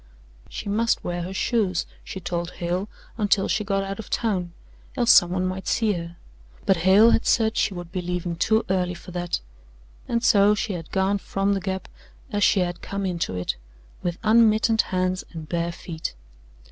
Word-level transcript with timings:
She 0.49 0.67
must 0.67 1.03
wear 1.03 1.21
her 1.21 1.31
shoes, 1.31 1.85
she 2.03 2.19
told 2.19 2.53
Hale, 2.53 2.89
until 3.19 3.47
she 3.47 3.63
got 3.63 3.83
out 3.83 3.99
of 3.99 4.09
town, 4.09 4.51
else 4.97 5.11
someone 5.11 5.45
might 5.45 5.67
see 5.67 5.93
her, 5.93 6.15
but 6.65 6.77
Hale 6.77 7.11
had 7.11 7.27
said 7.27 7.55
she 7.55 7.75
would 7.75 7.91
be 7.91 8.01
leaving 8.01 8.35
too 8.35 8.65
early 8.67 8.95
for 8.95 9.11
that: 9.11 9.41
and 10.07 10.23
so 10.23 10.55
she 10.55 10.73
had 10.73 10.89
gone 10.89 11.19
from 11.19 11.53
the 11.53 11.61
Gap 11.61 11.87
as 12.31 12.43
she 12.43 12.61
had 12.61 12.81
come 12.81 13.05
into 13.05 13.35
it, 13.35 13.57
with 14.01 14.17
unmittened 14.23 14.81
hands 14.81 15.23
and 15.33 15.47
bare 15.47 15.71
feet. 15.71 16.15